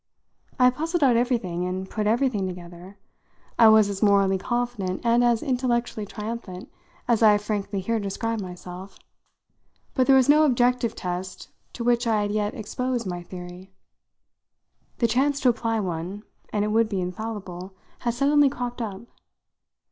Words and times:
I 0.57 0.63
had 0.63 0.73
puzzled 0.75 1.03
out 1.03 1.15
everything 1.15 1.63
and 1.63 1.87
put 1.87 2.07
everything 2.07 2.47
together; 2.47 2.97
I 3.59 3.67
was 3.67 3.87
as 3.87 4.01
morally 4.01 4.39
confident 4.39 5.05
and 5.05 5.23
as 5.23 5.43
intellectually 5.43 6.07
triumphant 6.07 6.71
as 7.07 7.21
I 7.21 7.33
have 7.33 7.43
frankly 7.43 7.81
here 7.81 7.99
described 7.99 8.41
myself; 8.41 8.97
but 9.93 10.07
there 10.07 10.15
was 10.15 10.27
no 10.27 10.41
objective 10.43 10.95
test 10.95 11.49
to 11.73 11.83
which 11.83 12.07
I 12.07 12.23
had 12.23 12.31
yet 12.31 12.55
exposed 12.55 13.05
my 13.05 13.21
theory. 13.21 13.73
The 14.97 15.07
chance 15.07 15.39
to 15.41 15.49
apply 15.49 15.79
one 15.79 16.23
and 16.51 16.65
it 16.65 16.69
would 16.69 16.89
be 16.89 16.99
infallible 16.99 17.73
had 17.99 18.15
suddenly 18.15 18.49
cropped 18.49 18.81
up. 18.81 19.03